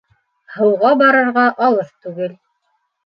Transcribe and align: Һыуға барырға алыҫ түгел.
Һыуға 0.53 0.93
барырға 1.03 1.43
алыҫ 1.67 1.93
түгел. 2.07 2.37